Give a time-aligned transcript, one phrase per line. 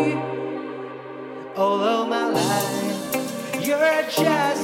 [0.00, 4.57] All of my life, you're just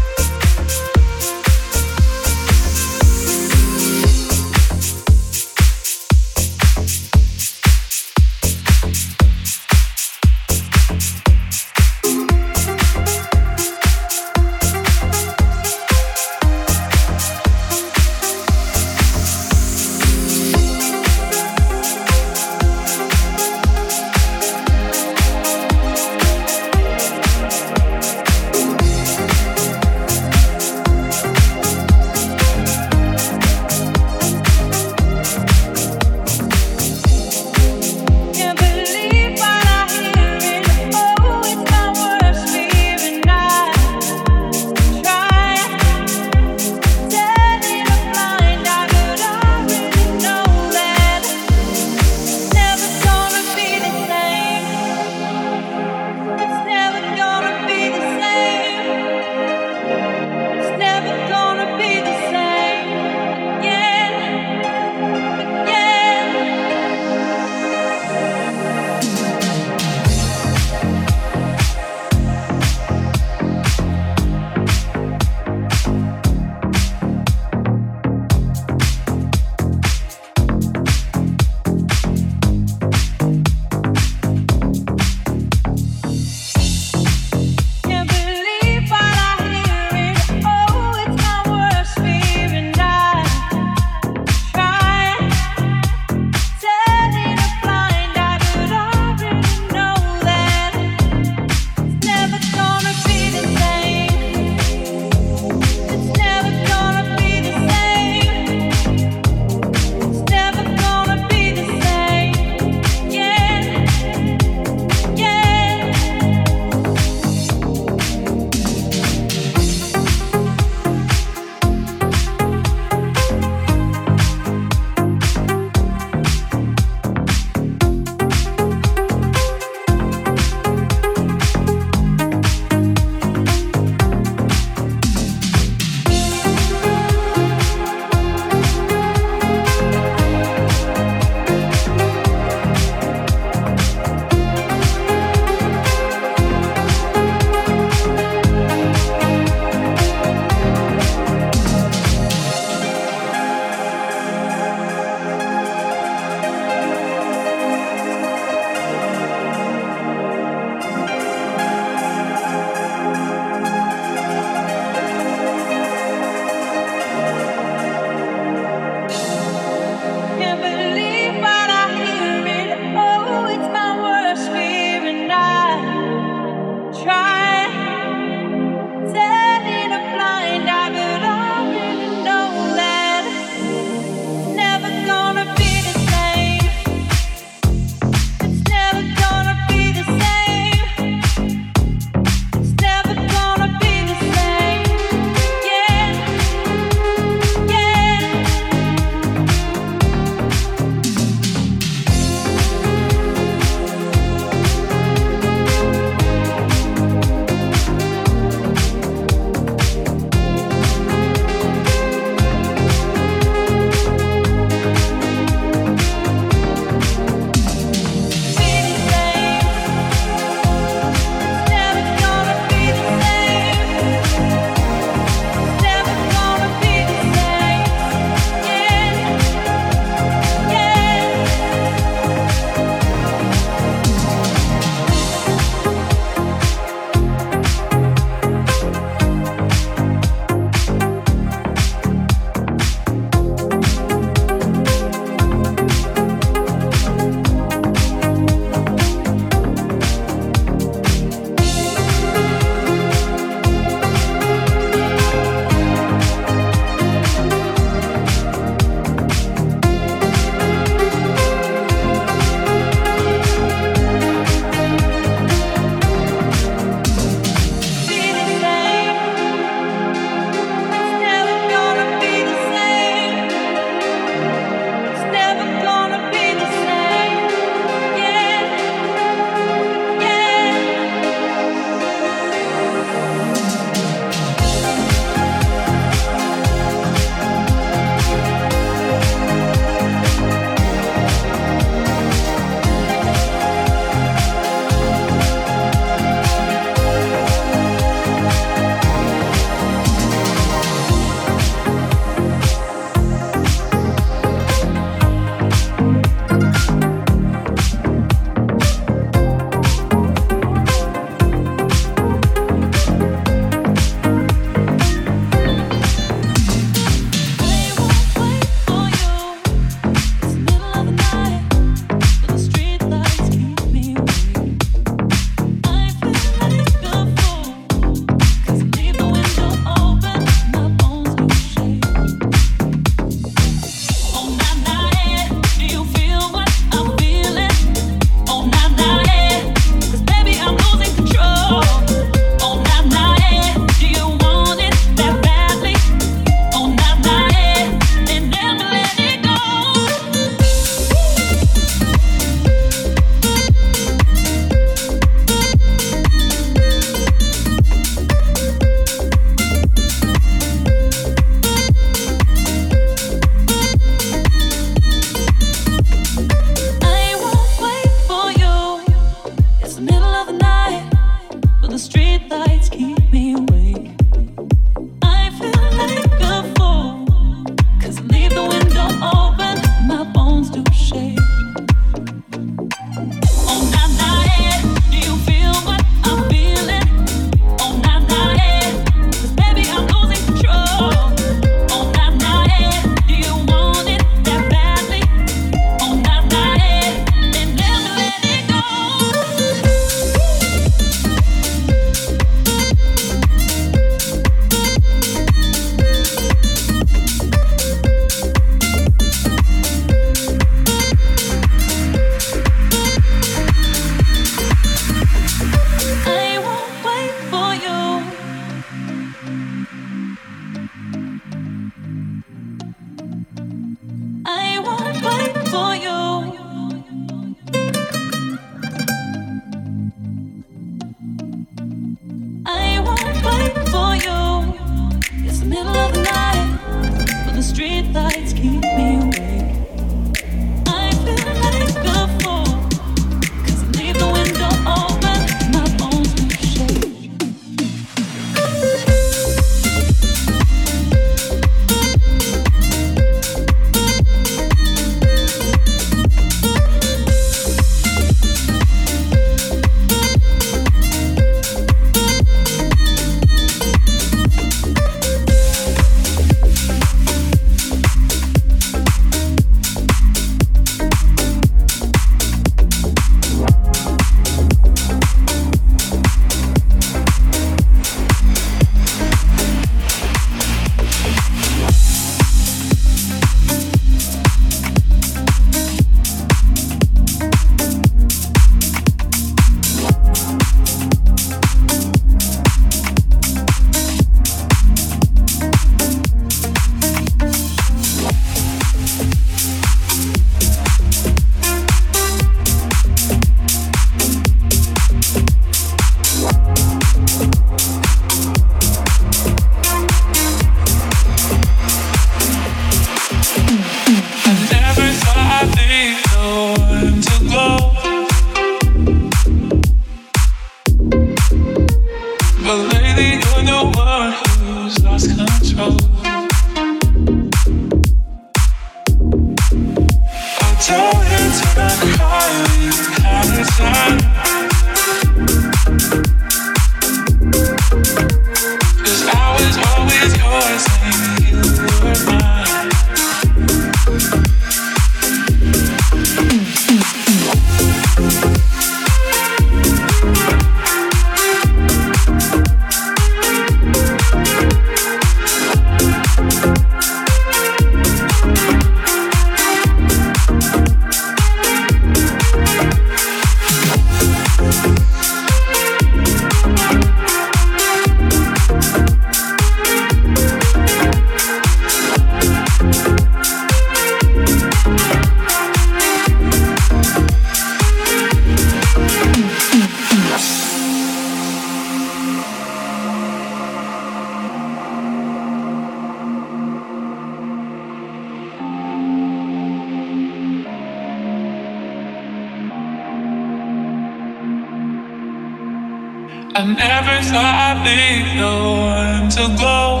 [596.58, 598.54] I never thought I'd be the
[598.88, 600.00] one to go.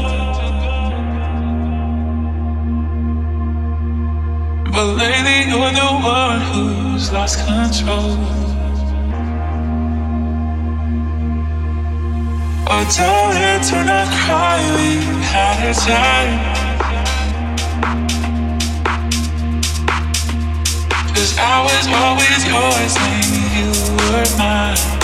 [4.72, 8.16] But lately you're the one who's lost control.
[12.68, 14.88] I told her to not cry, we
[15.28, 16.36] had a time.
[21.12, 23.68] Cause I was always yours and you
[24.10, 24.95] were mine.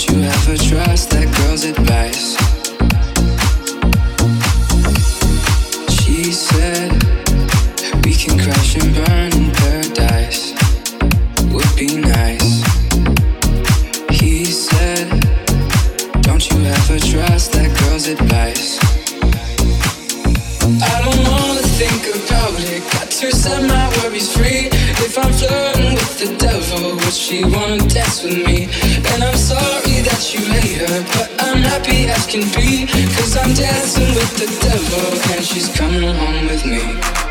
[0.00, 2.32] Don't you ever trust that girl's advice.
[5.92, 6.90] She said
[8.02, 10.54] we can crash and burn in paradise.
[11.52, 12.64] Would be nice.
[14.08, 15.06] He said,
[16.22, 18.80] Don't you ever trust that girl's advice.
[20.80, 22.90] I don't wanna think about it.
[22.94, 24.70] Got to set my worries free.
[25.04, 28.64] If I'm flirting with the devil, would she wanna dance with me?
[29.12, 29.89] And I'm sorry
[32.26, 32.86] can be.
[33.16, 37.29] Cause I'm dancing with the devil, and she's coming home with me.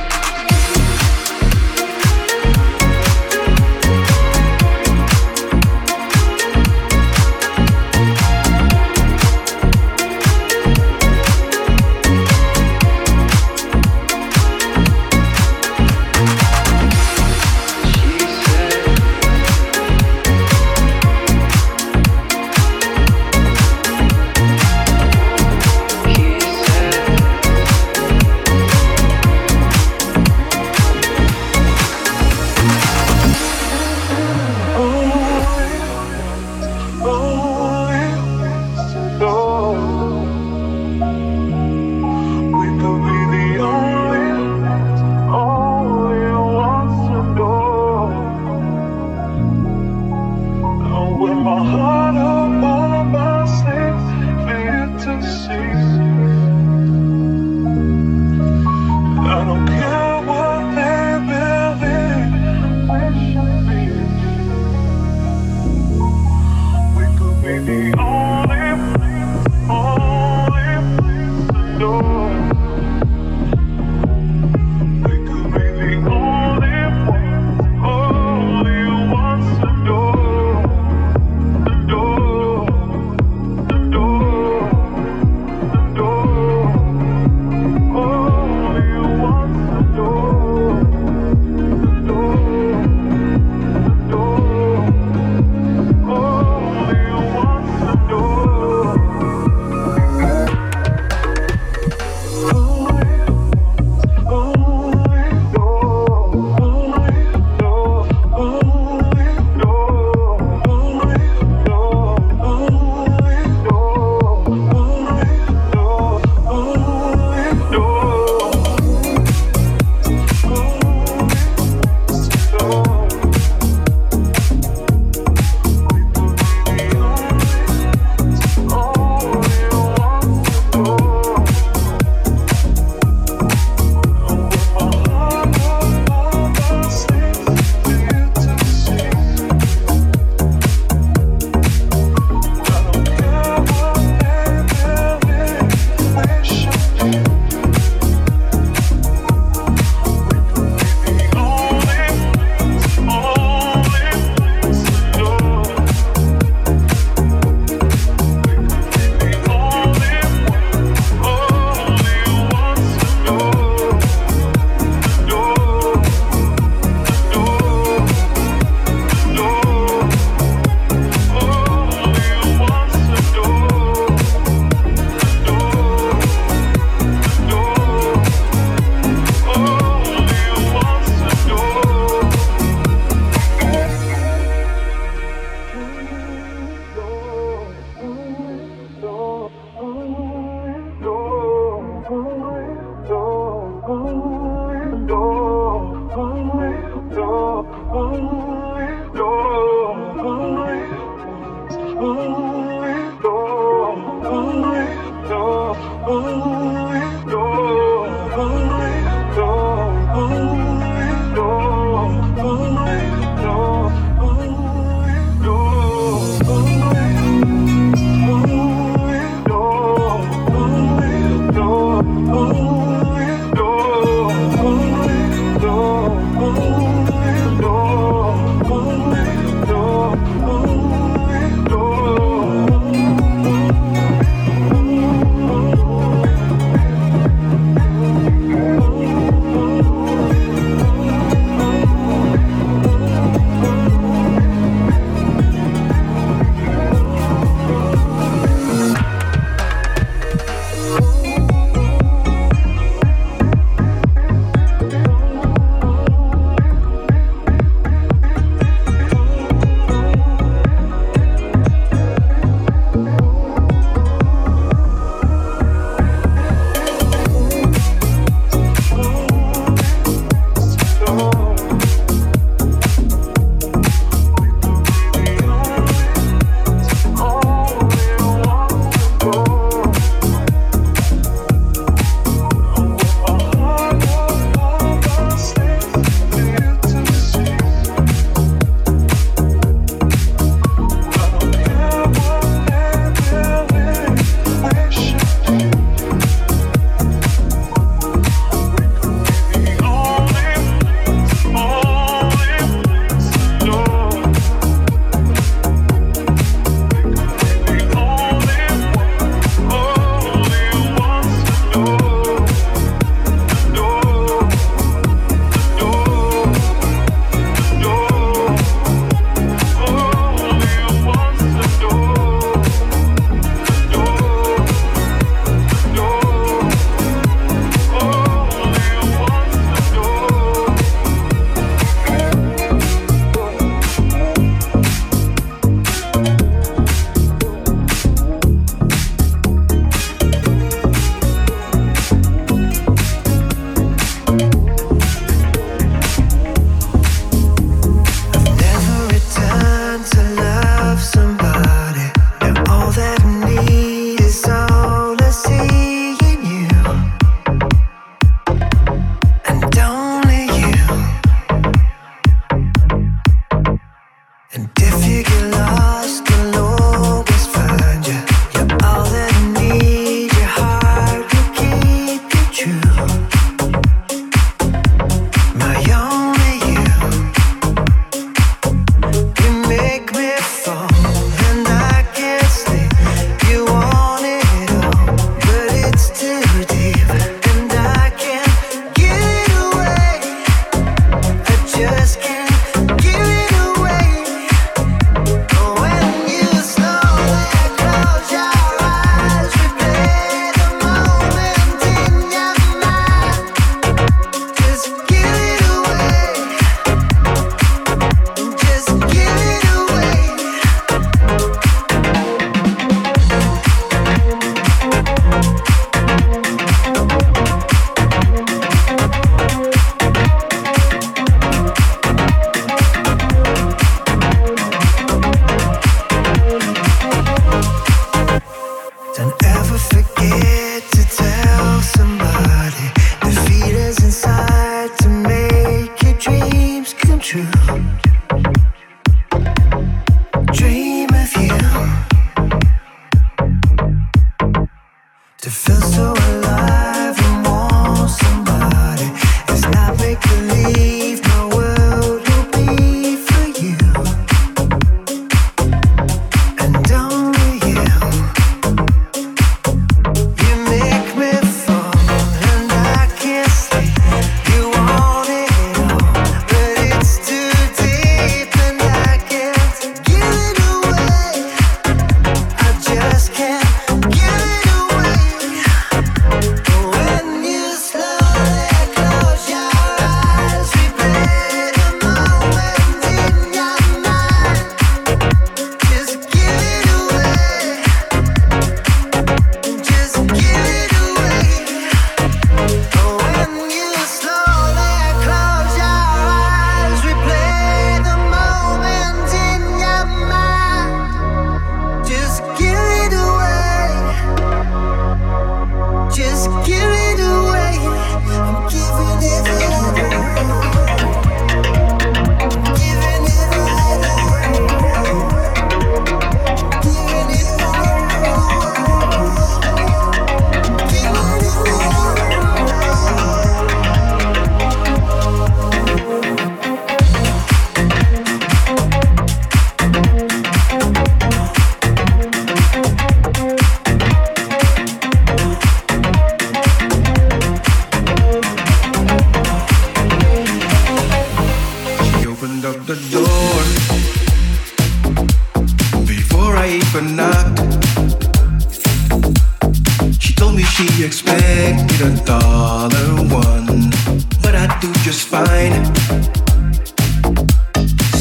[555.11, 555.73] just fine.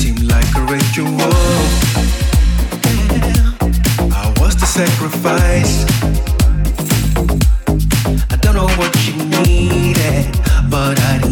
[0.01, 1.11] Seemed like a ritual.
[1.18, 1.70] wolf.
[4.22, 5.85] I was the sacrifice.
[8.33, 10.33] I don't know what you needed,
[10.70, 11.28] but I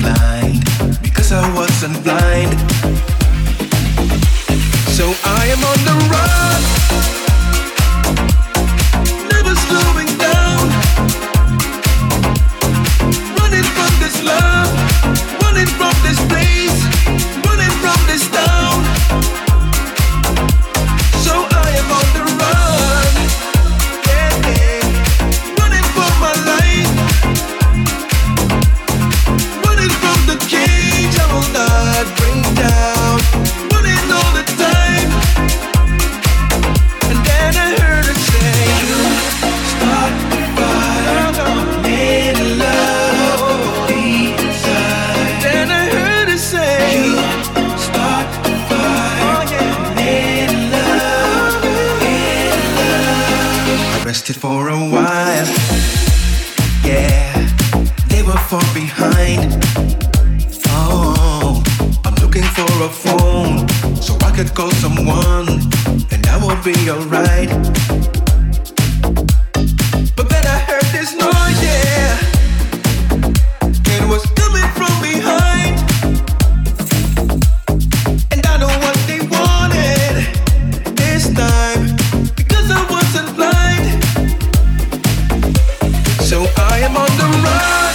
[86.87, 87.95] am on the run,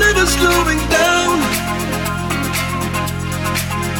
[0.00, 1.36] never slowing down.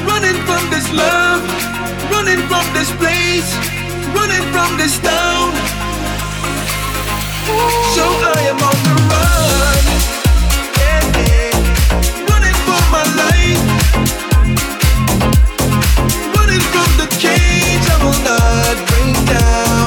[0.09, 1.43] Running from this love,
[2.11, 3.49] running from this place,
[4.16, 5.53] running from this town.
[7.95, 8.05] So
[8.37, 9.85] I am on the run,
[12.31, 13.64] running for my life,
[16.37, 19.84] running from the cage I will not break down.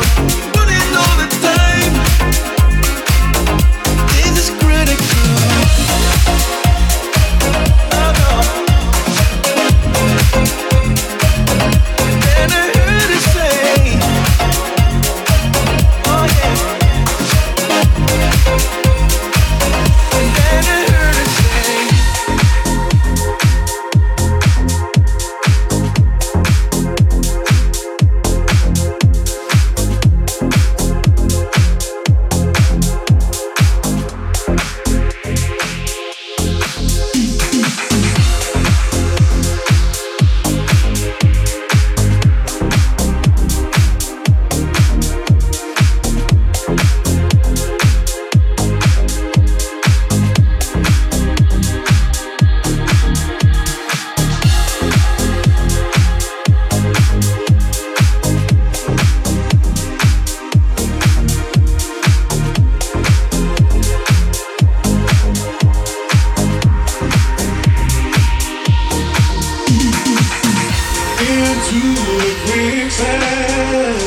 [71.67, 73.99] into the quicksand,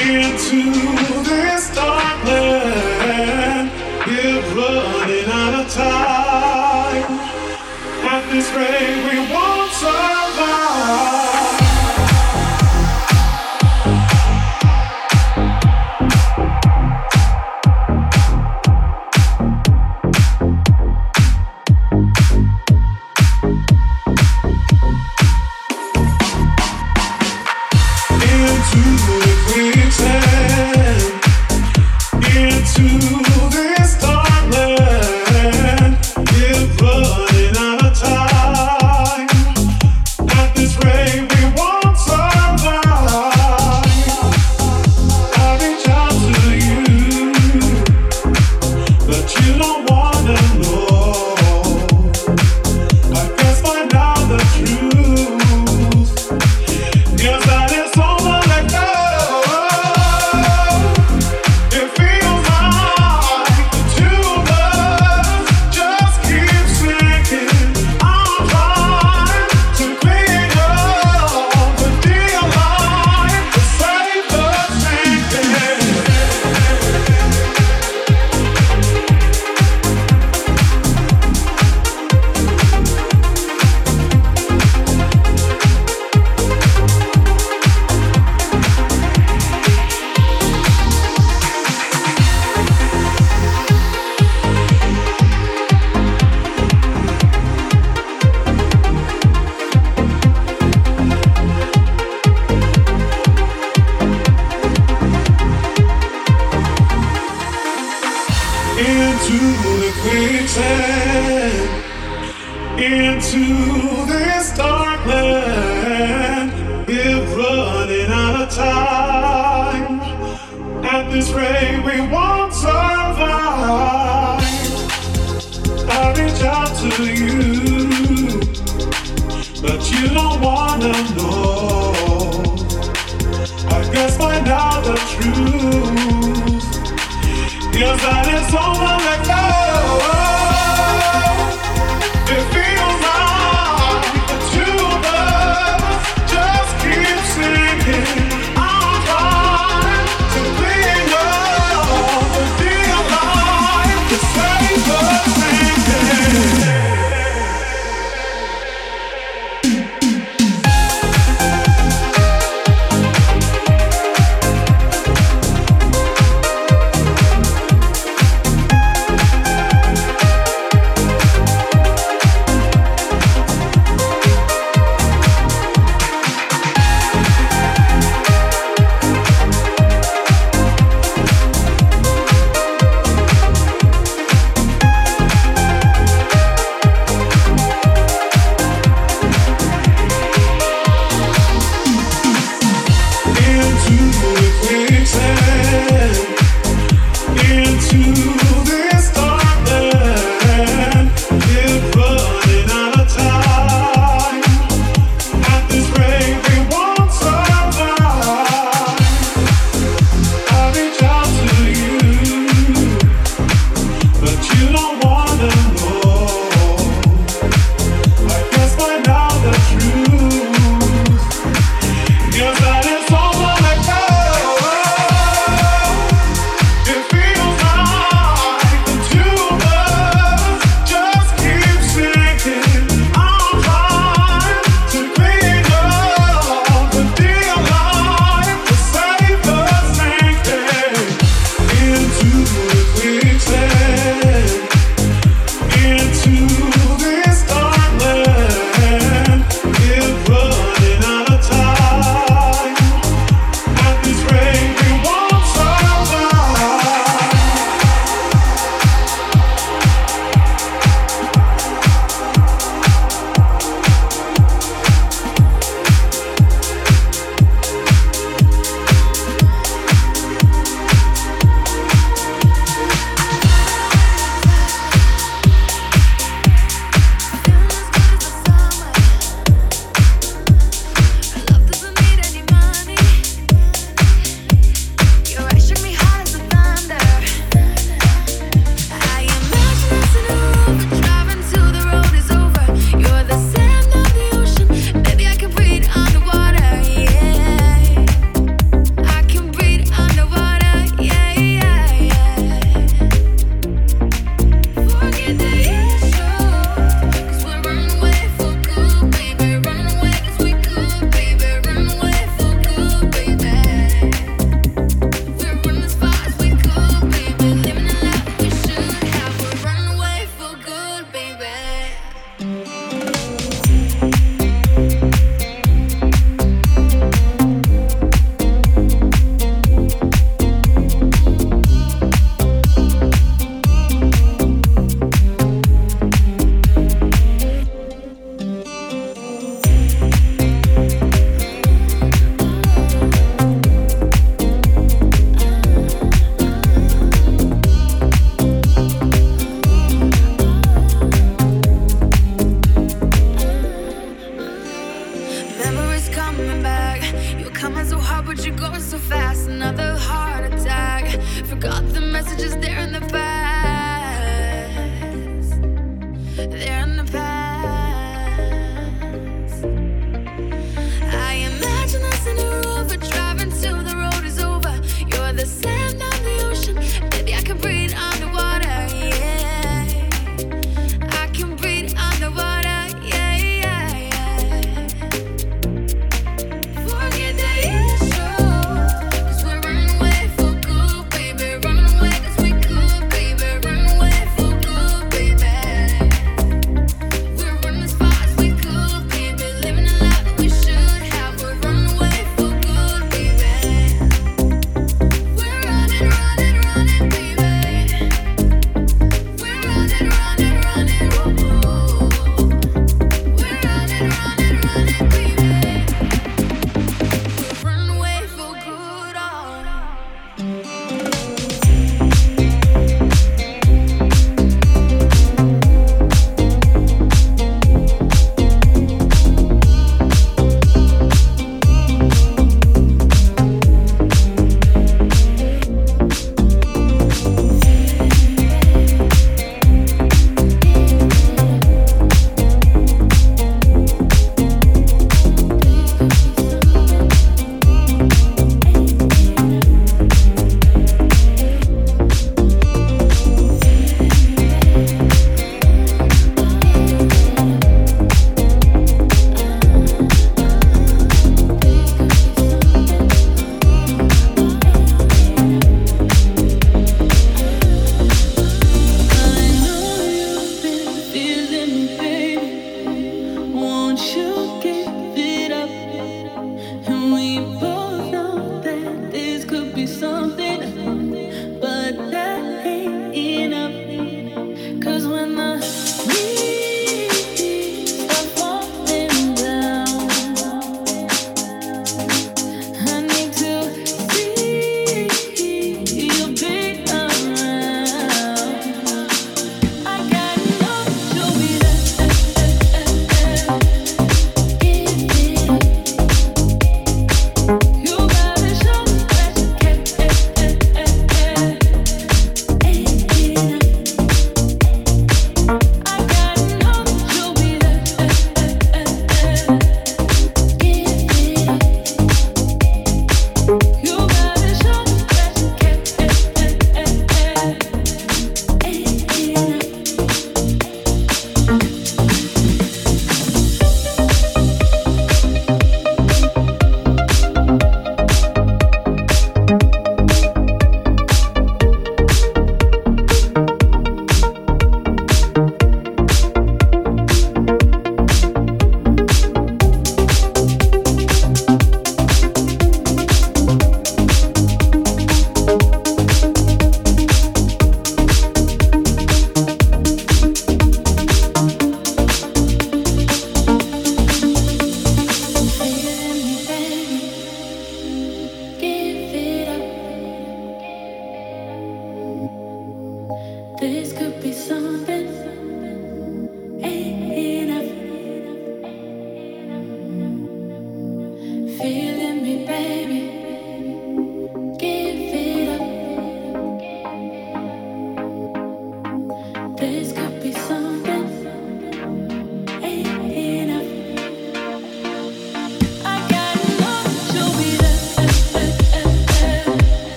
[0.00, 0.62] into
[1.24, 3.70] this dark land.
[4.06, 7.18] We're running out of time.
[8.06, 11.27] At this rate, we won't survive.